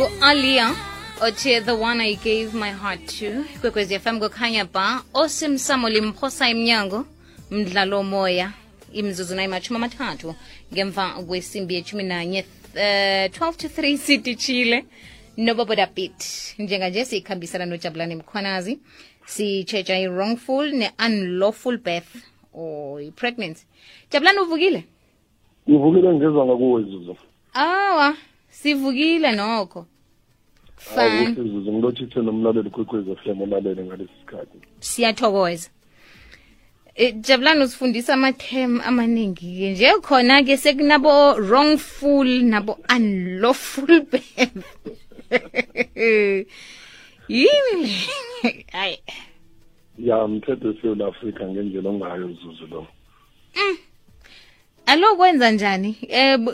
go 0.00 0.08
alia 0.24 0.70
Oche, 1.20 1.62
the 1.62 1.74
one 1.76 2.00
I 2.00 2.14
gave 2.14 2.54
my 2.54 2.70
heart 2.70 3.06
to 3.18 3.44
kwekwezi 3.60 3.94
fm 3.98 4.18
kukhanya 4.20 4.64
ba 4.64 5.02
osimsamo 5.14 5.88
limphosa 5.88 6.48
emnyango 6.48 7.04
mdlalo 7.50 8.02
moya 8.02 8.52
imzuzu 8.94 9.34
nayo 9.34 9.52
amathathu 9.74 10.34
ngemva 10.72 11.10
kwesimbi 11.28 11.74
yeshumi 11.74 12.02
nanye 12.04 12.44
uh, 12.74 12.80
eh, 12.80 13.30
12 13.30 13.54
to 13.58 13.68
3 13.82 13.96
sititshile 13.98 14.84
nobobodabit 15.36 16.54
njenganje 16.58 17.04
siyikhambisana 17.04 17.66
nojabulane 17.66 18.16
mkhwanazi 18.16 18.78
sitshetsha 19.26 19.98
i-wrongful 19.98 20.72
ne-unlawful 20.72 21.78
birth 21.78 22.16
or 22.54 23.02
pregnancy 23.12 23.66
jabulani 24.10 24.38
uvukile 24.38 24.84
ngivukile 25.70 26.12
ngezwa 26.12 26.56
kuwe 26.56 26.82
zuzu 26.82 27.16
awa 27.54 28.16
sivukile 28.50 29.32
nokho 29.32 29.86
fanzizo 30.76 31.72
ngilothise 31.72 32.20
nomlaleli 32.22 32.70
kwekwezi 32.70 33.16
fm 33.22 33.42
olalele 33.42 33.82
ngalesi 33.84 34.12
sikhathi 34.20 34.58
siyathokoza 34.80 35.68
eh, 36.94 37.14
jabulani 37.20 37.64
usifundisa 37.64 38.14
amathem 38.14 38.80
amaningi-ke 38.80 39.72
nje 39.72 39.88
khona-ke 40.06 40.56
sekunabo-wrongful 40.56 42.30
nabo-unlawful 42.52 43.94
bab 44.10 44.22
yini 47.28 47.76
le 48.42 48.66
hayi 48.72 48.98
ya 49.98 50.28
mthetho 50.28 50.68
esewula 50.70 51.06
afrika 51.06 51.44
ngendlela 51.48 51.88
ongayo 51.90 52.28
zuzu 52.40 52.66
lo 52.70 52.86
mm. 53.56 53.78
alo 54.86 55.16
kwenza 55.16 55.50
njani 55.50 55.90
um 56.18 56.48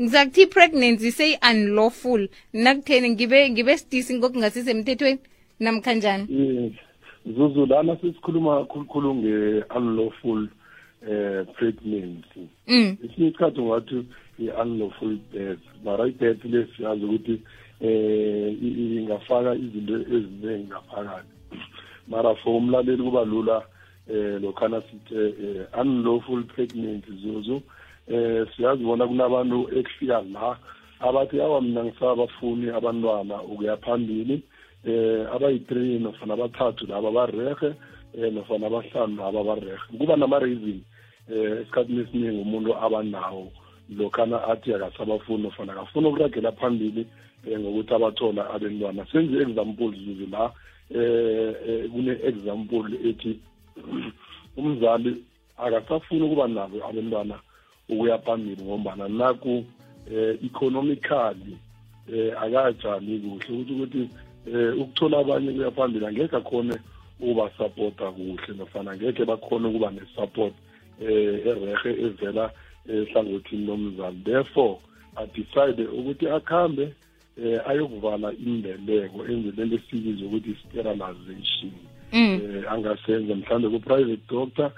ngizakuthi 0.00 0.42
i-pregnancy 0.42 1.10
seyi-unlawful 1.18 2.22
nakutheni 2.64 3.08
ngibe 3.10 3.38
ngibe 3.52 3.72
sidisi 3.78 4.12
ngokungasisemthethweni 4.18 5.18
namkhanjani 5.64 6.24
zuzu 7.34 7.62
lana 7.70 7.94
sesikhuluma 8.00 8.54
khulukhulu 8.70 9.10
nge-unlawful 9.18 10.42
um 11.10 11.46
pregnancy 11.56 12.40
mm. 12.72 12.88
esinye 13.04 13.28
isikhathi 13.30 13.58
ungathi 13.62 13.98
i-unlawful 14.44 15.14
birth 15.32 15.62
mara 15.84 16.04
i-birth 16.10 16.42
le 16.52 16.60
siyazi 16.76 17.04
ukuthi 17.06 17.34
um 17.80 18.98
ingafaka 19.00 19.50
izinto 19.64 19.94
eziningi 20.16 20.66
ngaphakathi 20.70 21.32
mara 22.10 22.32
for 22.40 22.52
umlaleli 22.60 23.02
kuba 23.06 23.22
lula 23.30 23.58
um 24.10 24.34
lokhana 24.42 24.78
sithe 24.90 25.18
um 25.18 25.80
unlawful 25.80 26.40
pregnancy 26.52 27.12
zuzu 27.22 27.56
eh 28.08 28.44
siyazi 28.56 28.84
bona 28.84 29.06
kunabantu 29.06 29.66
ekufika 29.72 30.20
la 30.32 30.58
abathi 31.00 31.40
awa 31.40 31.60
mina 31.62 31.84
ngisabafuni 31.84 32.68
abantwana 32.68 33.42
ukuya 33.42 33.76
phambili 33.80 34.42
eh 34.84 35.24
abayi-three 35.32 35.98
nofana 36.04 36.34
abathathu 36.34 36.86
laba 36.86 37.10
barehe 37.10 37.72
um 38.12 38.20
eh, 38.20 38.32
nofana 38.32 38.66
abahlanu 38.66 39.16
laba 39.16 39.42
barehe 39.44 39.76
kuba 39.98 40.16
nama-reason 40.16 40.80
um 41.32 41.60
esikhathini 41.64 42.04
esiningi 42.04 42.42
umuntu 42.44 42.76
abanawo 42.76 43.48
lokhana 43.96 44.44
athi 44.52 44.74
akasabafuni 44.74 45.42
nofana 45.42 45.72
akafuna 45.72 46.08
ukuragela 46.08 46.52
phambili 46.60 47.06
um 47.48 47.56
ngokuthi 47.60 47.94
abathola 47.96 48.50
abentwana 48.52 49.06
senze 49.12 49.32
i-example 49.32 49.96
zuzu 49.96 50.26
la 50.28 50.52
um 50.92 51.88
kune-example 51.92 52.84
ethi 53.08 53.40
umzali 54.60 55.24
akasafuni 55.56 56.20
ukuba 56.20 56.48
nabo 56.48 56.84
abentwana 56.84 57.40
ukuya 57.88 58.18
phambili 58.18 58.62
ngombana 58.62 59.08
naku 59.08 59.64
eh 60.14 60.36
economically 60.44 61.56
eh 62.14 62.30
akajani 62.42 63.18
kuhle 63.18 63.34
ukuthi 63.34 63.72
ukuthi 63.72 64.08
eh 64.52 64.72
ukuthola 64.80 65.18
abanye 65.20 65.52
kuya 65.52 65.70
phambili 65.70 66.06
angeke 66.06 66.36
akhone 66.36 66.76
ukubasapota 67.20 68.10
kuhle 68.10 68.54
nofana 68.58 68.90
angeke 68.92 69.24
bakhone 69.24 69.68
ukuba 69.68 69.90
nesupport 69.90 70.54
eh 71.02 71.46
erehe 71.46 72.00
evela 72.06 72.50
ehlangothini 72.88 73.66
lomzali 73.66 74.20
therefore 74.24 74.78
adecide 75.16 75.84
ukuthi 75.88 76.28
akhambe 76.28 76.92
eh 77.44 77.60
ayokuvala 77.68 78.32
imbeleko 78.32 79.24
enzelento 79.28 79.76
esibiza 79.76 80.24
ukuthi 80.26 80.54
sterilization 80.60 81.72
mm. 82.12 82.40
eh 82.44 82.72
angasenza 82.72 83.34
mhlambe 83.34 83.68
ku-private 83.68 84.20
doctor 84.28 84.70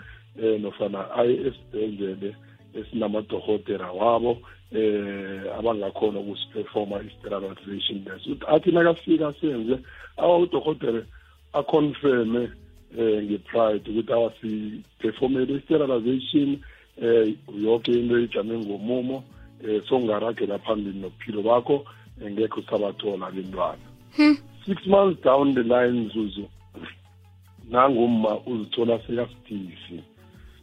eh 0.42 0.60
nofana 0.60 1.10
aye 1.10 1.32
esibhedlele 1.50 2.34
esinamadorhotera 2.78 3.92
wabo 3.92 4.38
eh 4.72 5.40
abangakhona 5.58 6.18
ukusiperforma 6.20 6.96
i-sterilization 7.02 7.98
nurse 8.04 8.26
uthi 8.32 8.44
athi 8.54 8.70
nakafika 8.72 9.32
senze 9.40 9.74
awa 10.16 10.36
udorhotere 10.38 11.02
um 11.54 12.36
eh, 12.42 13.24
nge-pride 13.24 13.86
ukuthi 13.90 14.12
awasiperfomele 14.12 15.50
i-sterilization 15.58 16.48
um 17.02 17.36
yoke 17.64 17.88
into 17.92 18.18
ijame 18.18 18.58
ngomumo 18.58 19.24
eh 19.64 19.82
songaragela 19.88 20.58
phambili 20.58 20.98
nobuphilo 20.98 21.42
bakho 21.42 21.86
engekho 22.26 22.60
eh, 22.60 22.66
sabathola 22.70 23.30
bentwana 23.30 23.86
hmm. 24.16 24.34
six 24.66 24.86
months 24.86 25.22
down 25.22 25.54
the 25.54 25.62
line 25.62 26.10
zuzu 26.12 26.48
nangumma 27.70 28.38
uzithola 28.46 28.98
sekasidisi 29.06 30.02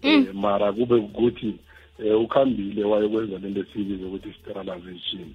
um 0.04 0.28
mara 0.34 0.74
kube 0.74 0.96
ukuthi 0.96 1.56
Eh, 2.00 2.16
ukhambile 2.22 2.84
wayekwenza 2.84 3.38
lento 3.38 3.60
esiyibiza 3.62 4.06
ukuthi 4.06 4.34
sterilization 4.38 5.28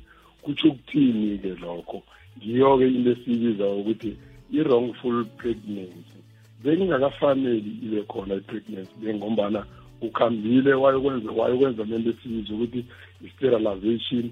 kutsho 0.42 0.66
ukuthini-ke 0.74 1.50
lokho 1.62 1.98
ngiyo-ke 2.36 2.86
into 2.98 3.10
esiyibiza 3.14 3.64
ukuthi 3.80 4.10
i-wrongful 4.58 5.18
pregnancy 5.38 6.18
bekungakafaneli 6.62 7.70
ibe 7.86 8.00
khona 8.10 8.34
i-pregnancy 8.40 8.94
le 9.04 9.10
ngombana 9.16 9.60
ukhambile 10.06 10.72
wayokwenza 10.82 11.30
wayokwenza 11.38 11.82
lento 11.90 12.10
esiyibiza 12.14 12.50
ukuthi 12.54 12.80
i-sterilization 13.26 14.24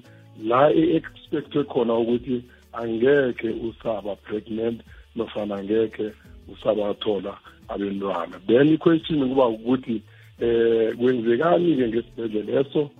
la 0.50 0.60
e-expectwe 0.82 1.60
khona 1.72 1.94
ukuthi 2.02 2.36
angeke 2.80 3.48
usaba 3.68 4.12
pregnant 4.26 4.78
nofana 5.16 5.52
angeke 5.58 6.04
usabathola 6.52 7.32
abentwana 7.72 8.34
then 8.48 8.66
i-question 8.74 9.22
kuba 9.30 9.46
ukuthi 9.56 9.96
eh 10.40 10.92
kwenzekani-ke 10.98 11.88
ngesibhedlela 11.88 12.46
leso 12.62 12.90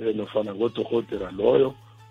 eh 0.00 0.14
nofana 0.16 0.54
ngodohotera 0.54 1.28
loyo 1.38 1.68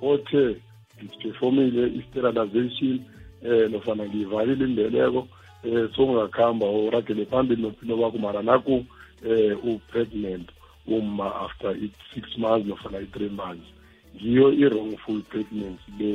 othe 0.09 0.62
ngiperformile 1.03 1.84
i-sterilization 2.00 2.96
eh 3.44 3.66
nofana 3.73 4.03
ngiyivalile 4.06 4.63
imbeleko 4.66 5.22
eh 5.66 5.84
songakhamba 5.96 6.66
uragele 6.69 7.25
phambili 7.25 7.62
nophilo 7.62 7.94
bakho 7.97 8.18
mara 8.18 8.41
naku 8.46 8.85
eh 9.28 9.57
u-pregnant 9.66 10.47
uma 10.88 11.28
after 11.46 11.72
i-six 11.85 12.38
months 12.38 12.66
nofana 12.69 12.97
i-three 13.02 13.29
months 13.41 13.67
ngiyo 14.17 14.53
i-wrongful 14.53 15.19
pregnancy 15.31 15.90
le 16.00 16.12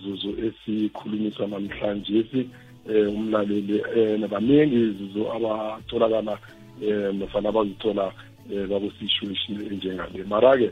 zuzu 0.00 0.30
esikhulumisa 0.46 1.46
namhlanje 1.46 2.24
si 2.32 2.40
um 2.88 3.08
umlaleli 3.16 3.76
eh 3.94 4.16
baningi 4.32 4.82
zuzu 4.98 5.22
abatholakala 5.36 6.34
um 6.82 7.12
nofana 7.18 7.48
abazithola 7.48 8.12
um 8.48 8.52
eh, 8.52 8.66
bakwi-situation 8.66 9.60
enjengale 9.60 10.24
mara-ke 10.28 10.70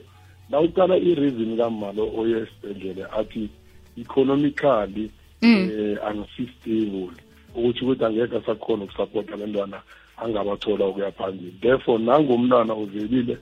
na 0.50 0.60
uqala 0.60 0.96
i-reason 0.96 1.56
kamalo 1.56 2.10
oye 2.16 2.44
esibhedlele 2.46 3.06
athi 3.16 3.48
economically 3.96 5.10
um 5.42 5.48
mm. 5.48 5.70
eh, 5.70 5.98
angisistable 6.04 7.10
ukuthi 7.56 7.84
ukuthi 7.84 8.04
angeke 8.04 8.36
asakhona 8.36 8.84
ukusapota 8.84 9.34
abantwana 9.34 9.80
angabathola 10.16 10.86
ukuya 10.86 11.12
phambili 11.12 11.54
therefore 11.60 11.98
nangomntwana 11.98 12.74
uvelile 12.74 13.38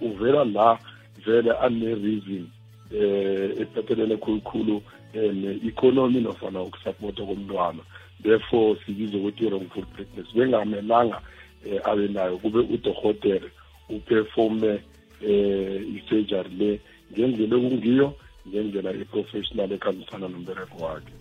um 0.00 0.10
uvela 0.10 0.44
la 0.44 0.78
vele 1.24 1.52
ane-reason 1.60 2.46
eh 2.94 3.60
ephathelene 3.60 4.16
khulukhulu 4.16 4.82
ne-economy 5.14 6.20
nofana 6.20 6.62
ukusapota 6.62 7.22
komntwana 7.22 7.80
therefore 8.22 8.76
sibize 8.86 9.16
ukuthi 9.16 9.44
i-wrongful 9.44 9.84
pregnancy 9.94 10.32
bengamelanga 10.38 11.20
Eh, 11.66 11.80
abenayo 11.84 12.38
kube 12.38 12.58
udohotere 12.60 13.50
uperforme 13.90 14.78
eh 15.26 15.78
isejari 15.96 16.52
le 16.58 16.70
ngendlela 17.12 17.56
ekungiyo 17.56 18.06
ngendlela 18.48 18.90
iprofessional 19.04 19.66
professional 19.68 19.72
ekhambisana 19.78 20.26
nombereko 20.28 20.76
wakhe 20.84 21.12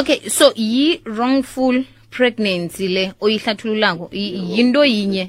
okay 0.00 0.18
so 0.38 0.46
yi-wrongful 0.54 1.76
pregnancy 2.14 2.86
le 2.96 3.04
oyihlathululako 3.24 4.04
yinto 4.52 4.82
yinye 4.94 5.24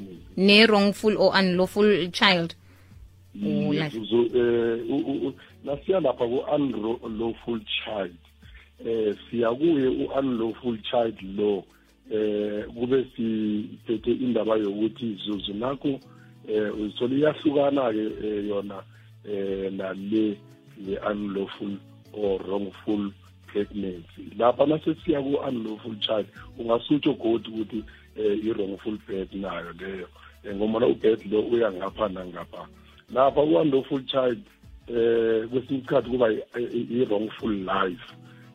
ne-wrongful 0.46 1.14
or 1.24 1.32
unlawful 1.40 1.90
child 2.18 2.54
eh, 3.42 3.90
nasiya 5.66 5.98
lapha 6.06 6.26
ku-unlawful 6.32 7.60
child 7.82 8.16
eh 8.86 9.10
siya 9.26 9.50
kuye 9.60 9.88
u-unlawful 10.06 10.78
child 10.90 11.18
law 11.40 11.64
eh 12.12 12.66
kube 12.74 13.06
sithethe 13.16 14.12
indaba 14.12 14.56
yokuthi 14.58 15.12
izuzu 15.16 15.54
nakho 15.56 16.00
eh 16.48 16.68
uzithola 16.80 17.16
iyahlukana 17.16 17.84
ke 17.96 18.04
eh, 18.24 18.48
yona 18.52 18.84
eh 19.24 19.72
nale 19.72 20.36
le 20.84 20.98
unlawful 21.08 21.78
or 22.12 22.44
wrongful 22.44 23.12
pregnancy 23.48 24.34
lapha 24.38 24.66
mase 24.68 24.96
siya 25.08 25.22
ku 25.24 25.40
unlawful 25.48 25.96
child 26.04 26.28
ungasutsho 26.60 27.14
godi 27.16 27.48
ukuthi 27.50 27.84
eh, 28.20 28.36
i-wrongful 28.44 28.98
birth 29.08 29.32
nayo 29.34 29.72
leyo 29.80 30.08
eh, 30.44 30.56
ngomona 30.56 30.88
ubirth 30.88 31.24
lo 31.32 31.40
uya 31.48 31.72
ngapha 31.72 32.10
nangapha 32.12 32.68
lapha 33.16 33.40
ku-unlawful 33.42 34.04
child 34.04 34.40
eh 34.92 35.48
kwesinye 35.48 35.80
isikhathi 35.88 36.10
kuba 36.12 36.28
i-wrongful 36.60 37.54
life 37.64 38.04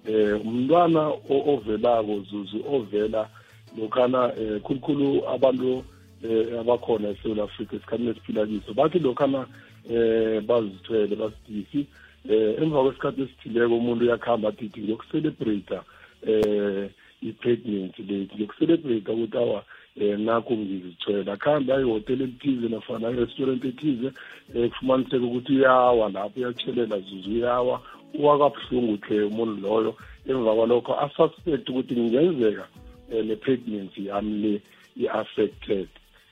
eh 0.05 0.37
umntwana 0.45 1.17
ovelako 1.31 2.21
zuzu 2.29 2.61
ovela 2.69 3.29
lokhana 3.77 4.33
um 4.35 4.61
khulukhulu 4.61 5.29
abantu 5.29 5.85
um 6.25 6.59
abakhona 6.61 7.11
eSouth 7.13 7.39
africa 7.43 7.75
esikhathini 7.77 8.11
esiphila 8.11 8.47
kiso 8.47 8.73
bathi 8.75 8.99
lokhana 8.99 9.45
um 9.91 10.47
bazithwele 10.47 11.17
basidisi 11.17 11.81
um 12.25 12.65
emva 12.65 12.79
kwesikhathi 12.85 13.21
esithileko 13.25 13.75
umuntu 13.77 14.03
uyakuhamba 14.05 14.49
athithi 14.49 14.81
ngiyokucelebrata 14.83 15.79
um 16.27 16.89
i-pregnancy 17.27 18.03
late 18.03 18.29
ngiyokucelebrata 18.35 19.11
ukuthi 19.13 19.39
awa 19.43 19.61
um 20.01 20.23
nakho 20.25 20.53
ngizithwela 20.55 21.33
kuhambe 21.37 21.71
ayihotela 21.75 22.23
elithize 22.25 22.67
nafana 22.69 23.07
irestaurant 23.11 23.65
ethize 23.65 24.09
um 24.55 24.69
kufumaniseka 24.71 25.25
ukuthi 25.27 25.53
uyawa 25.61 26.07
lapho 26.15 26.39
uyatshelela 26.41 26.97
zuze 27.07 27.31
uyawa 27.31 27.77
uwakabuhlungu 28.15 28.97
hle 29.07 29.23
umuntu 29.29 29.55
loyo 29.67 29.93
emva 30.31 30.53
kwalokho 30.57 30.93
asuspect 31.05 31.69
ukuthi 31.69 31.95
kungenzeka 31.95 32.65
le 33.11 33.35
pregnancy 33.37 34.09
amle 34.11 34.61
i-affected 34.97 35.89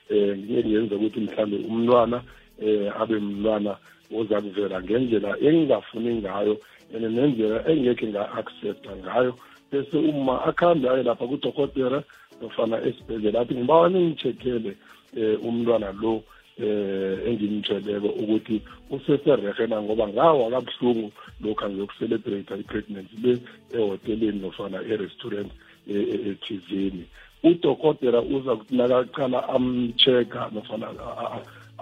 eh, 0.09 0.17
eh 0.17 0.37
ngiyenza 0.37 0.95
ukuthi 0.95 1.19
mhlambe 1.19 1.57
umntwana 1.57 2.23
eh 2.61 2.89
abe 3.01 3.15
umntwana 3.17 3.71
oza 4.15 4.37
kuvela 4.41 4.79
ngendlela 4.81 5.39
engingafuni 5.41 6.15
ngayo 6.21 6.57
and 6.95 7.03
nendlela 7.03 7.65
engekhe 7.69 8.05
nga-accepta 8.13 8.91
ngayo 9.03 9.33
bese 9.71 9.97
uma 9.97 10.45
akhambe 10.47 10.87
aye 10.89 11.03
lapha 11.03 11.27
kudokotela 11.27 12.03
nofana 12.41 12.77
esibhedlela 12.87 13.39
athi 13.41 13.53
ngibawa 13.57 13.89
ningichekhele 13.89 14.71
um 14.71 15.21
eh, 15.21 15.37
umntwana 15.43 15.91
lo 16.01 16.23
eh 16.61 17.15
engimtheleko 17.25 18.07
ukuthi 18.21 18.61
useserehe 18.89 19.67
na 19.67 19.81
ngoba 19.81 20.07
ngawo 20.13 20.47
akabuhlungu 20.47 21.11
lokhu 21.41 21.61
angiyocelebrate 21.65 22.53
i-pregnancy 22.61 23.15
le 23.23 23.31
ehoteleni 23.75 24.39
nofana 24.39 24.79
e-restaurant 24.87 25.51
e 25.87 27.07
udokotela 27.43 28.21
uza 28.21 28.55
kuthi 28.55 28.75
nakaqala 28.75 29.39
amcheck-a 29.55 30.49
nofana 30.51 30.87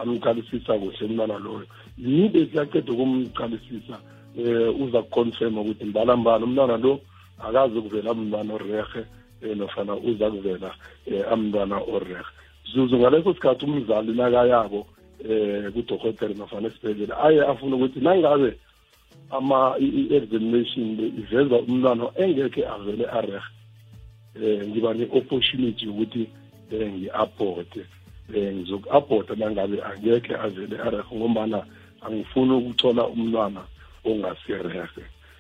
amqalisisa 0.02 0.74
kuhle 0.78 1.06
umntwana 1.08 1.36
loyo 1.42 1.66
yibe 1.98 2.46
siyaqeda 2.52 2.92
ukumqalisisa 2.94 3.98
um 4.38 4.82
uza 4.86 5.02
kuconfirm 5.10 5.58
ukuthi 5.58 5.86
mbalambala 5.90 6.44
umntwana 6.46 6.76
lo 6.86 7.00
akazi 7.42 7.76
ukuvela 7.82 8.10
amntwana 8.14 8.52
orehe 8.54 9.02
um 9.44 9.58
nofana 9.58 9.94
uza 9.98 10.28
kuvela 10.34 10.70
um 11.08 11.24
amntwana 11.34 11.76
orehe 11.88 12.24
zuzu 12.72 12.96
ngaleso 13.02 13.34
sikhathi 13.34 13.66
umzali 13.66 14.14
nakayabo 14.14 14.80
um 15.24 15.72
kudokotela 15.74 16.36
nofana 16.38 16.68
esibhedlela 16.70 17.16
aye 17.26 17.42
afuna 17.42 17.74
ukuthi 17.76 18.00
nangabe 18.06 18.54
ama 19.32 19.74
i-examination 19.82 20.86
iveza 21.22 21.56
umntwana 21.66 22.06
engekhe 22.24 22.62
avele 22.76 23.06
arehe 23.18 23.42
Eh, 24.36 24.68
ngiba 24.68 24.92
ne-opportunity 24.94 25.88
ukuthi 25.88 26.24
um 26.72 26.82
eh, 26.82 26.90
ngi-abhode 26.96 27.82
um 28.30 28.36
eh, 28.36 28.52
ngizoku-abhoda 28.56 29.34
nangabe 29.40 29.78
angekhe 29.90 30.34
avele 30.46 30.76
arehe 30.86 31.14
ngombana 31.16 31.60
angifuni 32.06 32.52
ukuthola 32.60 33.04
umntwana 33.14 33.62
ongasirehe 34.08 34.82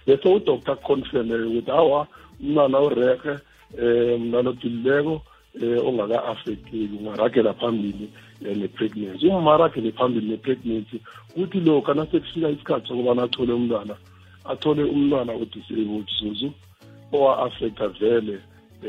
bese 0.05 0.25
udoctor 0.37 0.77
confirmele 0.87 1.43
ukuthi 1.49 1.71
awa 1.81 2.01
umntwana 2.39 2.77
urehe 2.87 3.33
um 3.33 4.21
umntwana 4.23 4.49
odulileko 4.51 5.15
um 5.61 5.87
ongaka-affekteki 5.87 6.79
ungaragela 6.97 7.51
phambili 7.59 8.05
ne-pregnancy 8.41 9.27
aragele 9.35 9.89
phambili 9.97 10.27
ne-pregnancy 10.31 10.97
kuthi 11.33 11.59
lokhu 11.67 11.91
anasekufika 11.91 12.47
isikhathi 12.49 12.87
sokubana 12.87 13.21
athole 13.27 13.51
umntwana 13.59 13.93
athole 14.51 14.81
umntwana 14.83 15.31
odisabled 15.41 16.07
zuzu 16.19 16.47
owa-affecta 17.11 17.87
vele 17.99 18.37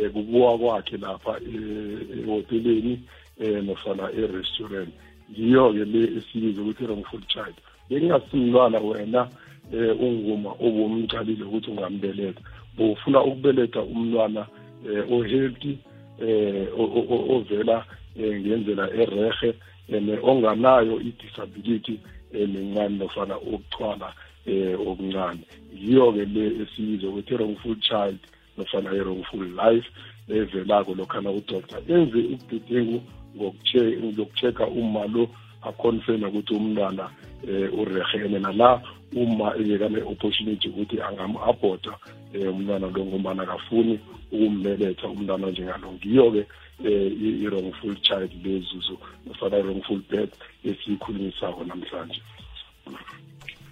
um 0.04 0.10
kubuka 0.12 0.58
kwakhe 0.58 0.96
lapha 0.96 1.40
eh, 1.40 2.20
ehoteleni 2.20 3.00
um 3.40 3.46
eh, 3.46 3.64
nofana 3.64 4.10
e-restaurant 4.12 4.88
yiyo-ke 5.36 5.84
le 5.84 6.18
esiyize 6.18 6.60
ukuthi 6.60 6.84
wrong 6.86 7.04
food 7.10 7.26
child 7.28 7.54
bengingasimntwana 7.88 8.78
wena 8.80 9.28
um 9.72 10.00
unguma 10.04 10.50
obumcalile 10.52 11.44
ukuthi 11.44 11.70
ungambeletha 11.70 12.40
bowufuna 12.78 13.22
ukubeletha 13.24 13.82
umntwana 13.82 14.46
um 14.84 15.12
ohealthy 15.12 15.78
um 16.20 17.06
ovela 17.34 17.84
um 18.16 18.40
ngendlela 18.40 18.90
erehe 18.92 19.54
and 19.92 20.10
onganayo 20.22 21.00
i-disability 21.00 22.00
um 22.34 22.56
encane 22.56 22.96
nofana 22.98 23.34
okuthwala 23.36 24.12
um 24.46 24.86
okuncane 24.88 25.40
yiyo-ke 25.74 26.24
le 26.24 26.62
esiyize 26.62 27.06
ukuthi 27.06 27.34
wrong 27.36 27.56
food 27.62 27.80
child 27.80 28.18
nofana 28.58 28.94
i-wrongful 28.94 29.44
life 29.44 29.86
evelako 30.28 30.94
lokhana 30.94 31.30
udoda 31.30 31.76
enze 31.88 32.18
ubudedengu 32.34 33.00
ngokucheka 33.36 34.64
uma 34.66 35.04
lo 35.06 35.24
akhonfirme 35.68 36.26
ukuthi 36.26 36.54
umntwana 36.54 37.04
um 37.06 37.50
eh, 37.50 37.68
urehene 37.78 38.38
nala 38.38 38.82
uma 39.16 39.48
engekane-opportunity 39.58 40.66
ukuthi 40.68 40.96
angam-abhoda 41.02 41.92
um 42.34 42.40
eh, 42.40 42.48
umntwana 42.54 42.86
lo 42.94 43.00
ngombana 43.06 43.42
akafuni 43.42 43.94
ukumbeletha 44.32 45.06
umntwana 45.08 45.46
njengalo 45.50 45.88
ngiyo-ke 45.92 46.42
um 46.80 46.86
eh, 46.86 47.12
i-wrongful 47.42 47.94
child 48.06 48.30
lezuzo 48.44 48.94
nofana 49.26 49.56
i-wrongful 49.58 50.00
birth 50.10 50.34
esiyikhulumisako 50.68 51.64
namhlanje 51.64 52.20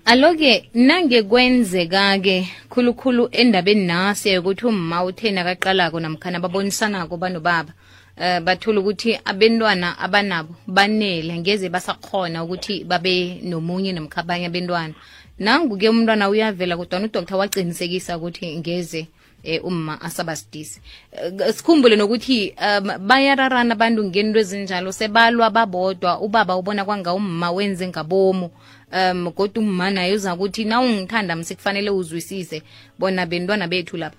aloke 0.05 0.69
nange 0.75 1.23
kwenzeka 1.23 2.19
ke 2.19 2.47
khulukhulu 2.69 3.29
endabeni 3.33 3.87
nasi 3.87 4.39
ukuthi 4.39 4.67
umma 4.67 5.05
uthena 5.05 5.45
kaqalako 5.45 6.01
namkhana 6.01 6.41
babonisanako 6.41 7.17
banobaba 7.17 7.73
eh 8.17 8.41
bathola 8.41 8.81
ukuthi 8.81 9.17
abantwana 9.25 9.97
abanabo 9.99 10.53
banele 10.69 11.41
ngeze 11.41 11.69
basakhona 11.73 12.45
ukuthi 12.45 12.85
babe 12.85 13.41
nomunye 13.49 13.93
nomkhabanye 13.97 14.47
abantwana 14.53 14.95
nangu 15.41 15.77
ke 15.81 15.89
umntwana 15.89 16.29
uyavela 16.29 16.77
kodwa 16.77 17.01
udoktor 17.01 17.39
waqinisekisa 17.41 18.17
ukuthi 18.21 18.59
ngeze 18.61 19.09
eh, 19.43 19.65
umma 19.65 20.01
asabasidisi 20.05 20.81
eh, 21.17 21.49
sikhumbule 21.55 21.97
nokuthi 21.97 22.53
um, 22.61 22.93
bayararana 23.09 23.73
abantu 23.73 24.05
ngento 24.05 24.37
ezinjalo 24.39 24.93
sebalwa 24.93 25.49
babodwa 25.51 26.21
ubaba 26.21 26.57
ubona 26.61 26.85
kwanga 26.85 27.15
umma 27.17 27.49
wenze 27.57 27.89
ngabomu 27.89 28.51
um 28.95 29.33
kodwa 29.33 29.63
umma 29.63 29.91
naye 29.91 30.15
uza 30.15 30.35
ukuthi 30.35 30.65
na 30.65 30.81
ungithanda 30.81 31.37
msikufanele 31.37 31.91
uzwisise 31.91 32.63
bona 32.99 33.27
bentwana 33.27 33.67
bethu 33.69 33.97
lapha 33.97 34.17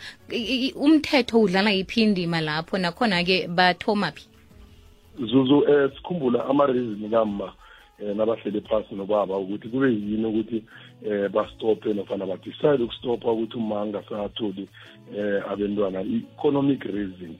umthetho 0.75 1.41
udlala 1.41 1.73
iphindima 1.73 2.41
lapho 2.41 2.77
nakhona 2.77 3.23
ke 3.23 3.47
bathoma 3.47 4.11
phi 4.11 4.27
zuzu 5.19 5.63
eh 5.69 5.91
sikhumbula 5.95 6.45
ama 6.45 6.65
reason 6.65 7.09
kamma 7.09 7.53
eh 7.99 8.15
nabahlele 8.15 8.61
phansi 8.61 8.95
nobaba 8.95 9.37
ukuthi 9.37 9.69
kube 9.69 9.87
yini 9.91 10.25
ukuthi 10.25 10.63
eh 11.07 11.29
bastophe 11.31 11.93
nofana 11.93 12.25
ba 12.25 12.35
decide 12.43 12.83
ukustopa 12.83 13.31
ukuthi 13.31 13.57
umanga 13.57 14.03
satholi 14.09 14.67
eh 15.15 15.39
abantwana 15.49 16.01
economic 16.03 16.83
reason 16.83 17.33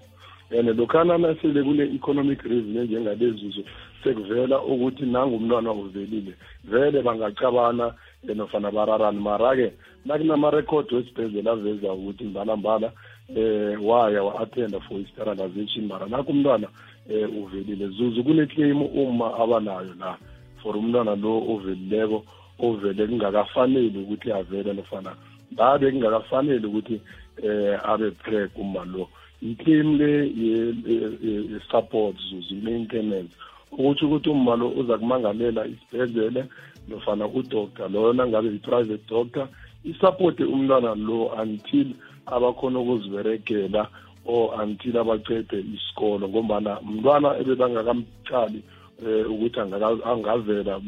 and 0.51 0.69
lokhana 0.79 1.17
nasele 1.17 1.63
kune-economic 1.63 2.39
reason 2.43 2.77
enjengalezuzo 2.77 3.61
sekuvela 4.05 4.61
ukuthi 4.61 5.05
nangumntwana 5.05 5.71
uvelile 5.71 6.33
vele 6.63 7.01
bangacabana 7.01 7.93
nofana 8.35 8.71
bararani 8.71 9.19
mara-ke 9.19 9.67
nakunamarekhodi 10.05 10.95
wesibhedlela 10.95 11.51
aveza 11.51 11.89
ukuthi 11.93 12.23
mbalambala 12.29 12.89
eh 13.35 13.77
waya 13.81 14.23
wa-athenda 14.23 14.79
for 14.85 14.99
i-sterilization 15.01 15.85
mara 15.87 16.05
nakho 16.05 16.31
umntwana 16.31 16.67
eh 17.09 17.29
uvelile 17.41 17.87
zuzu 17.97 18.23
kuneclaim 18.23 18.81
uma 18.81 19.33
abanayo 19.33 19.93
la 19.99 20.17
for 20.63 20.77
umntwana 20.77 21.15
lo 21.15 21.37
ovelileko 21.41 22.23
ovele 22.59 23.07
kungakafaneli 23.07 23.99
ukuthi 23.99 24.31
avele 24.31 24.73
nofana 24.73 25.15
babe 25.51 25.91
kungakafaneli 25.91 26.65
ukuthi 26.67 27.01
eh 27.43 27.79
abe 27.89 28.11
preg 28.11 28.49
uma 28.55 28.85
lo 28.85 29.09
iclaim 29.41 29.97
le 29.99 30.11
ye-support 30.29 32.15
zuzu 32.29 32.53
ile-internet 32.55 33.27
ukuthi 33.75 34.05
ukuthi 34.05 34.29
uma 34.29 34.55
lo 34.55 34.69
uza 34.69 34.97
kumangalela 34.97 35.67
isibhedlele 35.67 36.45
nofana 36.87 37.27
udoktor 37.27 37.91
loyo 37.91 38.13
nangabe 38.13 38.47
i-private 38.55 39.01
doctor 39.07 39.47
isapote 39.83 40.43
umntwana 40.43 40.95
lo 40.95 41.31
until 41.37 41.87
abakhona 42.25 42.79
ukuziberegela 42.79 43.89
or 44.25 44.55
until 44.61 44.97
abacede 44.97 45.59
isikolo 45.75 46.29
ngombana 46.29 46.79
mntwana 46.81 47.37
ebebangakamtshali 47.41 48.63
um 49.01 49.07
eh, 49.09 49.31
ukuthi 49.31 49.59
angavela 50.05 50.81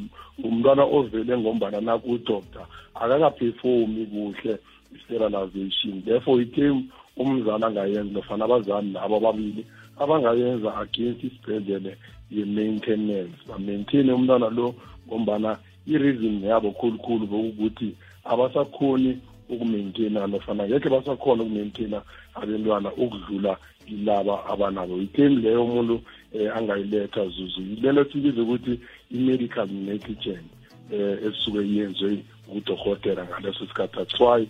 umntwana 0.44 0.84
ovele 0.84 1.38
ngombana 1.38 1.82
naku-doctor 1.82 2.66
akakaphefumi 2.96 4.06
kuhle 4.06 4.58
i-sterilization 4.96 6.02
therefore 6.06 6.44
icame 6.44 6.84
umzali 7.18 7.64
angayenza 7.66 8.14
nofana 8.14 8.46
abazali 8.46 8.92
labo 8.92 9.18
ababili 9.18 9.66
abangayenza 10.00 10.78
against 10.78 11.24
isibhedlele 11.24 11.98
ye-maintenance 12.36 13.34
bamaintaine 13.48 14.12
umntwana 14.14 14.48
lo 14.50 14.76
ngombana 15.08 15.52
i-reason 15.92 16.44
yabo 16.44 16.72
khulukhulu 16.76 17.24
bokukuthi 17.32 17.88
abasakhoni 18.32 19.12
ukumaintaina 19.52 20.28
nofana 20.32 20.62
ngekhe 20.68 20.88
basakhona 20.94 21.42
ukumaintaina 21.48 22.00
abentwana 22.42 22.90
ukudlula 23.04 23.54
ilaba 23.92 24.36
abanabo 24.52 24.94
ithemu 25.06 25.38
leyo 25.44 25.62
umuntu 25.66 25.96
um 25.96 26.04
angayiletha 26.58 27.22
zuzu 27.34 27.62
yilelo 27.72 28.02
sibize 28.12 28.40
ukuthi 28.44 28.74
i-medical 29.16 29.68
negligence 29.88 30.52
um 30.92 31.16
esuke 31.28 31.62
iyenzwe 31.64 32.10
ngudokotela 32.52 33.22
ngaleso 33.26 33.64
sikhathi 33.70 33.94
that's 33.96 34.20
um 34.20 34.48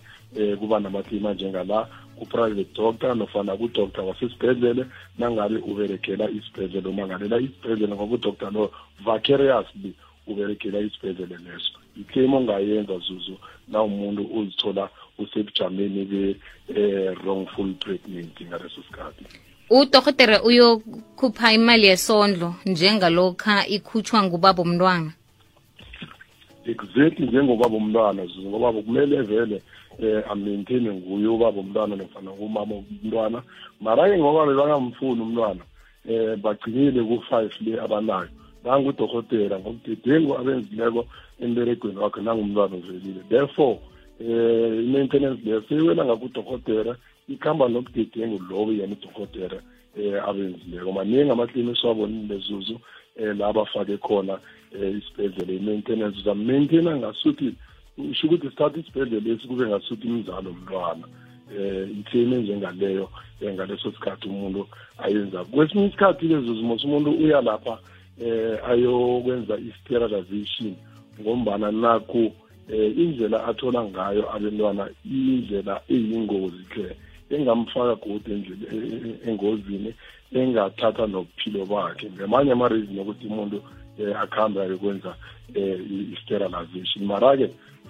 kuba 0.60 0.76
namathema 0.82 1.34
njengala 1.34 1.86
ku-private 2.18 2.74
doctor 2.74 3.14
nofana 3.14 3.56
kudoktor 3.56 4.04
wasesibhedlele 4.04 4.84
nangabe 5.18 5.56
uberekela 5.56 6.30
isibhedlele 6.30 6.88
umangalela 6.88 7.38
isibhedlele 7.40 7.94
ngoba 7.94 8.14
udoktor 8.14 8.50
lo 8.52 8.64
vacariously 9.06 9.92
uberekela 10.26 10.80
isibhedlele 10.82 11.36
leso 11.46 11.78
iclaim 12.00 12.34
ongayenza 12.34 12.98
zuzu 13.06 13.38
na 13.70 13.82
umuntu 13.82 14.22
uzithola 14.26 14.88
usebujameni 15.18 16.00
be-wrongful 16.10 17.70
eh, 17.70 17.78
treatment 17.82 18.34
ngaleso 18.50 18.80
sikhathi 18.86 19.24
udorhotere 19.70 20.36
uyokhupha 20.48 21.46
imali 21.58 21.86
yesondlo 21.92 22.48
njengalokha 22.66 23.54
ikhutshwa 23.76 24.18
ngubaba 24.22 24.62
omntwana 24.62 25.10
exactly 26.66 27.26
njengobaba 27.26 27.76
umntwana 27.76 28.26
zuzu 28.26 28.48
ngoba 28.50 28.72
kumele 28.82 29.22
vele 29.22 29.58
eh 29.98 30.22
amintini 30.30 30.88
nguye 30.88 31.26
ubaba 31.26 31.60
umntwana 31.60 31.96
nofana 31.96 32.30
umama 32.30 32.74
umntwana 33.02 33.42
mara-ke 33.82 34.14
ngoba 34.18 34.46
bebangamfuni 34.46 35.20
umntwana 35.26 35.62
eh 36.08 36.38
bagcinile 36.38 37.02
ku-five 37.02 37.50
le 37.66 37.74
abanayo 37.82 38.30
nangudokotela 38.62 39.58
ngobudedengu 39.58 40.32
abenzileko 40.38 41.02
emberegweni 41.42 41.98
wakhe 41.98 42.20
nangumntwana 42.22 42.74
uvelile 42.78 43.22
therefore 43.28 43.76
eh 44.22 44.86
i-maintenance 44.86 45.40
leyo 45.44 45.60
seyiwela 45.66 46.04
ngakudokotela 46.06 46.92
ikhamba 47.34 47.64
nobudedengu 47.68 48.38
lobo 48.50 48.70
yena 48.78 48.94
udokotela 48.94 49.58
eh 49.98 50.14
abenzileko 50.30 50.88
maningi 50.94 51.30
amaklinikhi 51.34 51.80
siwabonile 51.80 52.36
zuzu 52.46 52.76
eh 53.18 53.34
la 53.38 53.50
bafake 53.52 53.98
khona 54.06 54.38
eh 54.78 54.94
isibhedlela 54.98 55.52
i-maintenance 55.58 56.16
uzammaintaina 56.22 56.96
ngasuthi 57.02 57.50
usho 58.10 58.26
ukuthi 58.26 58.48
sithathe 58.50 58.80
isibhedlela 58.80 59.22
lesi 59.26 59.46
kube 59.48 59.66
ngasuthi 59.66 60.08
imizalo 60.08 60.52
mntwana 60.52 61.04
um 61.04 61.58
eh, 61.58 61.88
itheni 62.00 62.34
enjengaleyo 62.36 63.08
um 63.42 63.46
eh, 63.48 63.54
ngaleso 63.54 63.90
sikhathi 63.92 64.28
umuntu 64.28 64.60
ayenza 64.98 65.44
kwesinye 65.44 65.86
isikhathi-ke 65.86 66.36
zuzimos 66.46 66.84
umuntu 66.84 67.10
uya 67.22 67.40
lapha 67.42 67.74
um 68.20 68.56
ayokwenza 68.70 69.54
i-sterilization 69.58 70.72
ngombana 71.20 71.68
nakho 71.72 72.18
um 72.18 72.32
indlela 73.02 73.38
athola 73.50 73.80
ngayo 73.90 74.24
abentwana 74.34 74.84
indlela 75.16 75.74
eyingozi 75.92 76.62
ke 76.70 76.84
engamfaka 77.36 77.94
godi 77.96 78.30
e, 78.32 78.38
e, 78.72 78.76
e, 78.76 79.30
engozini 79.30 79.90
engathatha 80.32 81.06
nobuphilo 81.06 81.64
bakhe 81.66 82.06
ngamanye 82.14 82.52
ama-reason 82.52 82.96
yokuthi 83.00 83.26
umuntu 83.26 83.56
um 83.98 84.12
akuhambe 84.22 84.60
ayokwenza 84.62 85.14
um 85.56 86.12
i-sterilization 86.14 87.04
mara-ke 87.08 87.48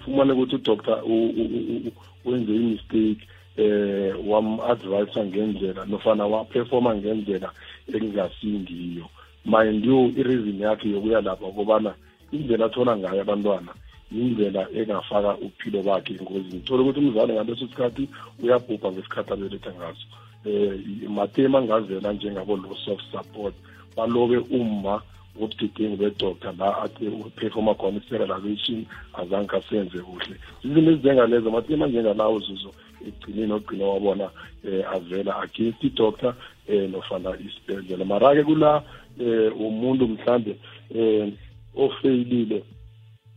ufumane 0.09 0.33
ukuthi 0.33 0.55
udoktor 0.55 0.99
wenze 2.25 2.53
imistake 2.61 3.23
eh 3.61 4.11
wam-advisa 4.29 5.19
ngendlela 5.27 5.81
nofana 5.91 6.23
waperforma 6.33 6.91
ngendlela 6.97 7.49
engingasingiyo 7.93 9.05
mind 9.45 9.83
you 9.85 9.99
i-reason 10.19 10.57
yakhe 10.65 10.87
yokuya 10.93 11.21
lapha 11.27 11.45
kobana 11.57 11.91
indlela 12.35 12.65
athola 12.69 12.93
ngayo 12.99 13.21
abantwana 13.25 13.71
yindlela 14.15 14.61
engafaka 14.77 15.31
ubuphilo 15.43 15.79
bakhe 15.87 16.13
engozini 16.19 16.59
thole 16.65 16.79
ukuthi 16.83 16.99
umzali 17.03 17.31
ngaleso 17.35 17.65
sikhathi 17.69 18.03
uyabhubha 18.43 18.87
ngesikhathi 18.91 19.31
abeletha 19.33 19.69
ngaso 19.77 20.05
um 20.45 20.51
eh, 20.51 21.09
matema 21.17 21.55
angavela 21.61 22.09
njengabo-loss 22.15 22.83
of 22.93 22.99
support 23.11 23.53
balobe 23.95 24.37
umma 24.57 24.95
ubudedengu 25.35 25.97
bedoda 25.97 26.51
la 26.57 26.77
athi 26.83 27.07
uphefoma 27.07 27.73
khona 27.75 27.97
i-sterilization 27.99 28.85
azange 29.13 29.47
kasenze 29.47 29.99
kuhle 30.01 30.35
izinto 30.65 30.89
ezinjengalezo 30.91 31.49
mathema 31.51 31.85
njengalawo 31.87 32.37
zuzo 32.39 32.71
ekugcineni 33.05 33.53
ogcine 33.53 33.83
wabona 33.85 34.27
um 34.63 34.83
avela 34.95 35.33
against 35.45 35.83
i-doctor 35.83 36.33
um 36.67 36.91
nofana 36.91 37.29
isibhedlela 37.45 38.05
mara-ke 38.05 38.43
kula 38.43 38.83
um 39.53 39.65
umuntu 39.67 40.07
mhlambe 40.07 40.53
um 40.95 41.31
ofeyilile 41.77 42.59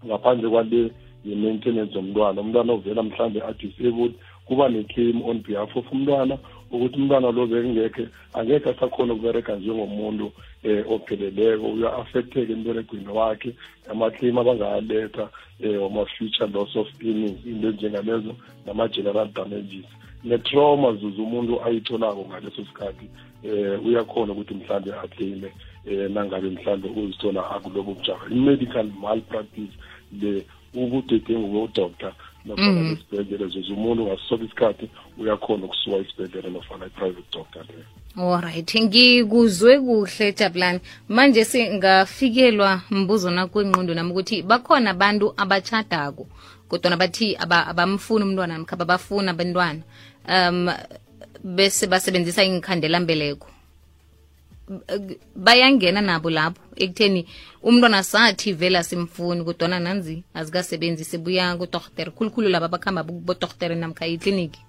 ngaphandle 0.06 0.48
kwale 0.50 0.90
ye-maintenance 1.24 1.92
yomntwana 1.94 2.40
umntwana 2.40 2.72
ovela 2.72 3.02
mhlambe 3.02 3.38
a-disabled 3.48 4.12
kuba 4.48 4.68
ne-claim 4.68 5.22
on 5.22 5.42
behalf 5.44 5.76
of 5.76 5.86
umntwana 5.92 6.38
ukuthi 6.72 6.96
umntwana 6.96 7.30
lo 7.30 7.46
bekungekhe 7.46 8.04
angekhe 8.34 8.70
asakhona 8.72 9.12
ukubereka 9.12 9.54
njengomuntu 9.60 10.26
eh 10.64 10.84
opheleleko 10.86 11.66
uya-affecteke 11.74 12.52
emberegweni 12.52 13.10
wakhe 13.18 13.50
amaclaim 13.90 14.38
abangawaletha 14.38 15.24
um 15.58 15.66
eh, 15.66 15.82
ama-future 15.86 16.46
loss 16.54 16.76
of 16.76 16.86
earnings 17.04 17.38
into 17.46 17.66
ezinjengalezo 17.68 18.32
nama-general 18.66 19.28
damages 19.34 19.86
ne-trauma 20.24 20.88
zuze 21.00 21.20
umuntu 21.22 21.54
ayitholako 21.66 22.22
ngaleso 22.28 22.62
sikhathi 22.68 23.06
um 23.44 23.86
uyakhona 23.86 24.32
ukuthi 24.32 24.54
mhlambe 24.54 24.90
aclaime 25.02 25.50
um 25.90 26.12
nangabe 26.14 26.48
mhlambe 26.54 26.86
uzithola 27.02 27.42
akulobo 27.50 27.90
bujaba 27.98 28.22
i-medical 28.30 28.86
malpractice 29.02 29.74
le 30.20 30.46
ubudedengu 30.78 31.54
wedoctor 31.62 32.12
nofana 32.46 32.68
mm. 32.68 32.96
esibhedlela 33.00 33.46
zoze 33.46 33.72
umuntu 33.72 34.06
ngasoke 34.06 34.44
isikhathi 34.44 34.90
uyakhona 35.18 35.64
ukusuka 35.64 35.96
isibhedlela 35.96 36.50
nofana 36.50 36.86
i-private 36.86 37.32
doctor 37.38 37.64
leyo 37.68 38.34
allright 38.34 38.74
ngikuzwe 38.82 39.78
kuhle 39.80 40.32
jabulani 40.32 40.80
manje 41.08 41.44
singafikelwa 41.44 42.80
mbuzo 42.90 43.30
nakwengqondo 43.30 43.94
nami 43.94 44.10
ukuthi 44.12 44.42
bakhona 44.42 44.90
abantu 44.90 45.34
abachadako 45.36 46.26
kodwana 46.68 46.96
bathi 46.96 47.36
abamfuni 47.40 48.22
aba 48.22 48.26
umntwana 48.30 48.54
namkha 48.58 48.76
babafuni 48.76 49.28
abantwana 49.30 49.82
um 50.28 50.68
bese 51.44 51.86
basebenzisa 51.86 52.44
ingikhandelambeleko 52.44 53.51
bayangena 55.36 56.00
nabo 56.00 56.30
lapho 56.30 56.60
ekutheni 56.76 57.26
umntwana 57.62 58.02
sathi 58.02 58.52
vele 58.52 58.78
asimfuni 58.80 59.44
kodwana 59.44 59.78
nanzi 59.80 60.24
azikasebenzisi 60.34 61.18
buya 61.18 61.56
kudorhotere 61.58 62.10
khulukhulu 62.14 62.48
laba 62.48 62.68
bakuhamba 62.68 63.02
bodorhotere 63.04 63.74
namkha 63.74 64.06
ikliniki 64.06 64.60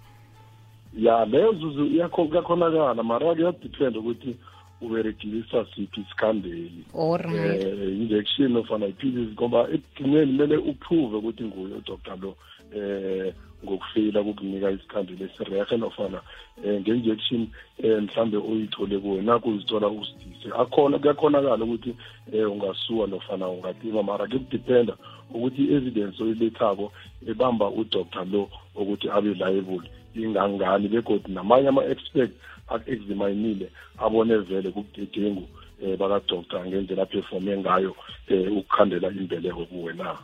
ya 0.98 1.26
leyo 1.26 1.54
zuzu 1.54 1.88
kuyakhonakala 2.12 3.04
mara 3.04 3.34
kuyadependa 3.36 4.00
ukuthi 4.00 4.36
uberegilisa 4.82 5.66
siphi 5.76 6.02
isikhandeli 6.02 6.84
eh, 6.94 7.88
injection 8.02 8.56
ofana 8.58 8.88
iphilisi 8.92 9.32
ngoba 9.34 9.68
ekugcineni 9.74 10.38
kumele 10.38 10.58
uphuve 10.58 11.16
ukuthi 11.18 11.44
nguye 11.46 11.76
udoktar 11.80 12.20
lo 12.20 12.36
um 12.76 13.32
ngokufeyila 13.64 14.20
kukunika 14.28 14.68
isikhandelo 14.76 15.26
esirehe 15.26 15.76
nofana 15.78 16.20
um 16.66 16.78
nge-injection 16.82 17.42
um 17.42 17.50
eh, 17.86 17.98
mhlawumbe 18.04 18.38
uyithole 18.52 18.96
kuwena 19.04 19.34
kuzithola 19.44 19.88
usidise 20.00 20.50
akhona 20.62 20.96
kuyakhonakala 21.00 21.64
ukuthi 21.66 21.90
um 21.90 22.40
eh, 22.40 22.46
ungasuwa 22.54 23.06
nofana 23.14 23.46
ungatima 23.56 24.00
mara 24.10 24.26
kuyakudependa 24.28 24.94
ukuthi 25.36 25.62
i-evidence 25.66 26.18
oyilethako 26.24 26.86
ebamba 27.32 27.66
udoctor 27.80 28.26
lo 28.34 28.44
ukuthi 28.80 29.08
abe 29.16 29.32
liable 29.40 29.84
ingangani 30.22 30.86
begodi 30.94 31.28
namanye 31.36 31.68
ama-expect 31.74 32.34
aku-examinile 32.74 33.68
abone 34.04 34.34
vele 34.48 34.70
kubudedengu 34.76 35.46
um 35.82 35.94
bakadoctor 36.02 36.60
ngendlela 36.68 37.04
aphefome 37.08 37.54
ngayo 37.64 37.92
um 38.30 38.58
ukukhandela 38.60 39.08
imbeleko 39.20 39.64
kuwe 39.72 39.92
na 40.00 40.18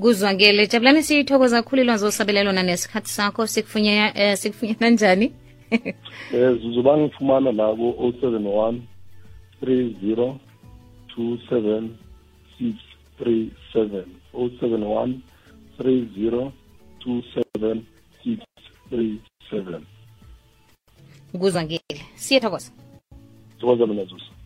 kuzwakele 0.00 0.66
jabulani 0.66 1.02
siyithokoza 1.02 1.62
kakhulu 1.62 1.82
ilwazi 1.82 2.04
osabelelona 2.06 2.62
nesikhathi 2.62 3.10
sakho 3.10 3.46
sikufunyana 3.46 4.12
eh, 4.20 4.36
sikufunya 4.36 4.90
njani 4.90 5.32
um 5.70 5.78
eh, 6.32 6.56
zuzuba 6.62 6.96
ngifumana 6.98 7.52
la 7.52 7.74
ku-o 7.76 8.08
oh 8.08 8.12
seven 8.20 8.46
one 8.46 8.82
three 9.60 9.96
zero 10.00 10.40
two 11.14 11.38
seven 11.48 11.92
six 12.58 12.76
three 13.18 13.50
seven 13.72 14.04
o 14.34 14.44
oh 14.44 14.50
seven 14.60 14.82
one 14.84 15.20
three 15.76 16.08
zero 16.16 16.52
two 17.04 17.22
seven 17.34 17.84
six 18.24 18.40
three 18.90 19.20
seven 19.50 19.82
kuzwakele 21.40 22.02
siyethokoza 22.14 22.70
thokoza 23.60 23.86
mina 23.86 24.04
zuzu 24.04 24.37